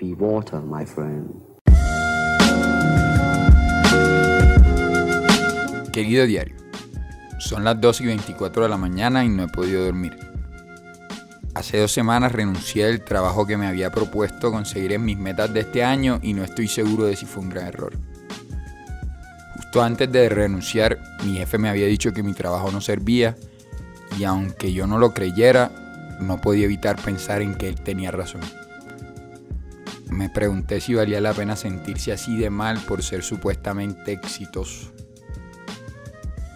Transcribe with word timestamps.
be 0.00 0.14
water, 0.14 0.60
my 0.62 0.84
friend. 0.86 1.28
Querido 5.92 6.24
diario, 6.24 6.56
son 7.38 7.64
las 7.64 7.80
2 7.80 8.00
y 8.00 8.06
24 8.06 8.62
de 8.62 8.68
la 8.68 8.78
mañana 8.78 9.24
y 9.24 9.28
no 9.28 9.44
he 9.44 9.48
podido 9.48 9.84
dormir. 9.84 10.16
Hace 11.54 11.78
dos 11.78 11.92
semanas 11.92 12.32
renuncié 12.32 12.86
al 12.86 13.04
trabajo 13.04 13.46
que 13.46 13.56
me 13.56 13.66
había 13.66 13.90
propuesto 13.90 14.50
conseguir 14.50 14.92
en 14.92 15.04
mis 15.04 15.18
metas 15.18 15.52
de 15.52 15.60
este 15.60 15.84
año 15.84 16.20
y 16.22 16.32
no 16.32 16.44
estoy 16.44 16.68
seguro 16.68 17.04
de 17.04 17.16
si 17.16 17.26
fue 17.26 17.42
un 17.42 17.50
gran 17.50 17.66
error. 17.66 17.92
Justo 19.56 19.82
antes 19.82 20.10
de 20.10 20.28
renunciar, 20.28 20.98
mi 21.24 21.36
jefe 21.36 21.58
me 21.58 21.68
había 21.68 21.86
dicho 21.86 22.12
que 22.12 22.22
mi 22.22 22.32
trabajo 22.32 22.70
no 22.70 22.80
servía 22.80 23.36
y 24.18 24.24
aunque 24.24 24.72
yo 24.72 24.86
no 24.86 24.98
lo 24.98 25.12
creyera, 25.12 25.70
no 26.20 26.40
podía 26.40 26.64
evitar 26.64 26.96
pensar 26.96 27.42
en 27.42 27.54
que 27.56 27.68
él 27.68 27.80
tenía 27.80 28.10
razón. 28.10 28.40
Me 30.10 30.28
pregunté 30.28 30.80
si 30.80 30.94
valía 30.94 31.20
la 31.20 31.32
pena 31.32 31.56
sentirse 31.56 32.12
así 32.12 32.36
de 32.36 32.50
mal 32.50 32.78
por 32.80 33.02
ser 33.02 33.22
supuestamente 33.22 34.12
exitoso. 34.12 34.92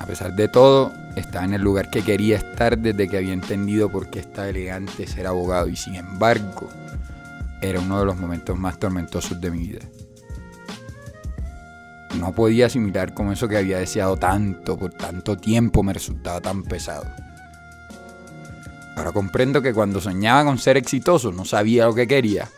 A 0.01 0.07
pesar 0.07 0.35
de 0.35 0.49
todo, 0.49 0.93
estaba 1.17 1.45
en 1.45 1.55
el 1.55 1.63
lugar 1.63 1.89
que 1.89 2.03
quería 2.03 2.37
estar 2.37 2.77
desde 2.77 3.09
que 3.09 3.17
había 3.17 3.33
entendido 3.33 3.91
por 3.91 4.11
qué 4.11 4.19
estaba 4.19 4.49
elegante 4.49 5.07
ser 5.07 5.27
abogado 5.27 5.69
y 5.69 5.77
sin 5.77 5.95
embargo, 5.95 6.69
era 7.63 7.81
uno 7.81 8.01
de 8.01 8.07
los 8.07 8.19
momentos 8.19 8.59
más 8.59 8.79
tormentosos 8.79 9.41
de 9.41 9.51
mi 9.51 9.69
vida. 9.69 9.81
No 12.19 12.35
podía 12.35 12.67
asimilar 12.67 13.15
cómo 13.15 13.33
eso 13.33 13.49
que 13.49 13.57
había 13.57 13.79
deseado 13.79 14.17
tanto 14.17 14.77
por 14.77 14.93
tanto 14.93 15.37
tiempo 15.37 15.83
me 15.83 15.93
resultaba 15.93 16.41
tan 16.41 16.65
pesado. 16.65 17.07
Ahora 18.97 19.13
comprendo 19.13 19.63
que 19.63 19.73
cuando 19.73 20.01
soñaba 20.01 20.45
con 20.45 20.59
ser 20.59 20.77
exitoso 20.77 21.33
no 21.33 21.45
sabía 21.45 21.87
lo 21.87 21.95
que 21.95 22.07
quería. 22.07 22.49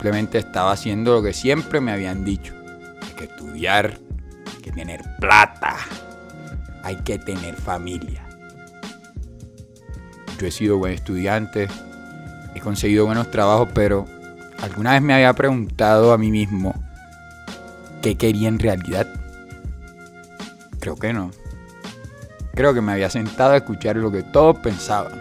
Simplemente 0.00 0.38
estaba 0.38 0.72
haciendo 0.72 1.12
lo 1.12 1.22
que 1.22 1.34
siempre 1.34 1.78
me 1.78 1.92
habían 1.92 2.24
dicho. 2.24 2.54
Hay 3.02 3.12
que 3.16 3.24
estudiar, 3.24 3.98
hay 4.46 4.62
que 4.62 4.72
tener 4.72 5.02
plata, 5.20 5.76
hay 6.82 6.96
que 7.02 7.18
tener 7.18 7.54
familia. 7.54 8.26
Yo 10.38 10.46
he 10.46 10.50
sido 10.50 10.78
buen 10.78 10.94
estudiante, 10.94 11.68
he 12.54 12.60
conseguido 12.60 13.04
buenos 13.04 13.30
trabajos, 13.30 13.68
pero 13.74 14.06
alguna 14.62 14.92
vez 14.92 15.02
me 15.02 15.12
había 15.12 15.34
preguntado 15.34 16.14
a 16.14 16.16
mí 16.16 16.30
mismo 16.30 16.72
qué 18.00 18.16
quería 18.16 18.48
en 18.48 18.58
realidad. 18.58 19.06
Creo 20.78 20.96
que 20.96 21.12
no. 21.12 21.30
Creo 22.54 22.72
que 22.72 22.80
me 22.80 22.92
había 22.92 23.10
sentado 23.10 23.52
a 23.52 23.58
escuchar 23.58 23.96
lo 23.96 24.10
que 24.10 24.22
todos 24.22 24.60
pensaban 24.60 25.12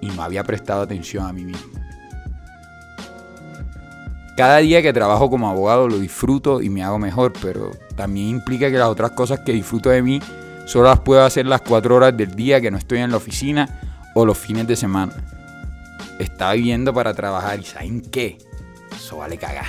y 0.00 0.08
no 0.08 0.20
había 0.20 0.42
prestado 0.42 0.82
atención 0.82 1.28
a 1.28 1.32
mí 1.32 1.44
mismo. 1.44 1.83
Cada 4.36 4.58
día 4.58 4.82
que 4.82 4.92
trabajo 4.92 5.30
como 5.30 5.48
abogado 5.48 5.86
lo 5.86 5.98
disfruto 5.98 6.60
y 6.60 6.68
me 6.68 6.82
hago 6.82 6.98
mejor, 6.98 7.32
pero 7.40 7.70
también 7.94 8.28
implica 8.28 8.68
que 8.68 8.78
las 8.78 8.88
otras 8.88 9.12
cosas 9.12 9.40
que 9.40 9.52
disfruto 9.52 9.90
de 9.90 10.02
mí 10.02 10.20
solo 10.66 10.88
las 10.88 11.00
puedo 11.00 11.24
hacer 11.24 11.46
las 11.46 11.60
cuatro 11.60 11.94
horas 11.94 12.16
del 12.16 12.34
día 12.34 12.60
que 12.60 12.70
no 12.70 12.78
estoy 12.78 12.98
en 12.98 13.12
la 13.12 13.18
oficina 13.18 13.68
o 14.14 14.26
los 14.26 14.36
fines 14.36 14.66
de 14.66 14.74
semana. 14.74 15.12
Estaba 16.18 16.54
viviendo 16.54 16.92
para 16.92 17.14
trabajar 17.14 17.60
y 17.60 17.64
¿saben 17.64 18.00
qué? 18.00 18.38
Eso 18.96 19.18
vale 19.18 19.36
cagar. 19.36 19.66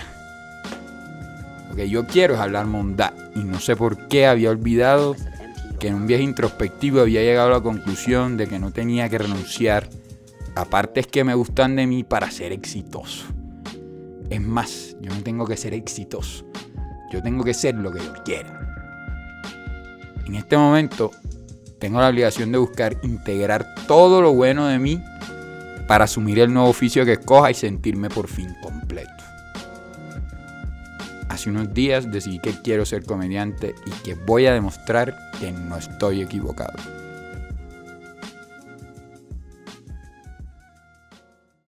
Lo 1.69 1.75
que 1.75 1.88
yo 1.88 2.08
quiero 2.08 2.33
es 2.33 2.39
hablar 2.39 2.66
mondad 2.66 3.13
y 3.36 3.39
no 3.39 3.59
sé 3.59 3.75
por 3.75 4.08
qué 4.08 4.25
había 4.25 4.49
olvidado 4.49 5.16
que 5.80 5.89
en 5.89 5.95
un 5.95 6.08
viaje 6.08 6.23
introspectivo 6.23 7.02
había 7.02 7.21
llegado 7.21 7.49
a 7.49 7.58
la 7.58 7.61
conclusión 7.61 8.36
de 8.36 8.47
que 8.47 8.58
no 8.58 8.71
tenía 8.71 9.09
que 9.09 9.19
renunciar 9.19 9.89
a 10.55 10.66
partes 10.66 11.05
que 11.05 11.23
me 11.23 11.36
gustan 11.36 11.75
de 11.75 11.86
mí 11.86 12.03
para 12.03 12.31
ser 12.31 12.52
exitoso. 12.52 13.25
Es 14.36 14.41
más, 14.41 14.97
yo 15.00 15.16
no 15.16 15.23
tengo 15.23 15.45
que 15.47 15.55
ser 15.55 15.73
exitoso. 15.73 16.45
Yo 17.09 17.23
tengo 17.23 17.41
que 17.45 17.53
ser 17.53 17.75
lo 17.75 17.89
que 17.89 18.00
yo 18.00 18.14
quiero. 18.25 18.50
En 20.26 20.36
este 20.36 20.58
momento 20.58 21.11
tengo 21.80 22.02
la 22.02 22.09
obligación 22.09 22.52
de 22.52 22.58
buscar 22.58 22.98
integrar 23.04 23.65
todo 23.87 24.21
lo 24.21 24.33
bueno 24.33 24.67
de 24.67 24.77
mí 24.77 25.02
para 25.87 26.04
asumir 26.04 26.39
el 26.39 26.54
nuevo 26.54 26.67
oficio 26.67 27.05
que 27.05 27.14
escoja 27.14 27.49
y 27.49 27.54
sentirme 27.54 28.09
por 28.09 28.27
fin 28.27 28.54
completo. 28.61 29.23
Hace 31.30 31.49
unos 31.49 31.73
días 31.73 32.11
decidí 32.11 32.39
que 32.39 32.61
quiero 32.61 32.86
ser 32.86 33.05
comediante 33.05 33.73
y 33.86 33.92
que 34.04 34.15
voy 34.15 34.48
a 34.48 34.54
demostrar 34.54 35.15
que 35.39 35.54
no 35.54 35.77
estoy 35.77 36.21
equivocado. 36.21 36.73